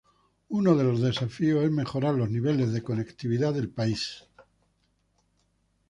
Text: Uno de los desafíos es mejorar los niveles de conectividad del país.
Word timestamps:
Uno 0.49 0.75
de 0.75 0.83
los 0.83 0.99
desafíos 0.99 1.63
es 1.63 1.69
mejorar 1.69 2.15
los 2.15 2.27
niveles 2.27 2.73
de 2.73 2.81
conectividad 2.81 3.53
del 3.53 3.69
país. 3.69 4.23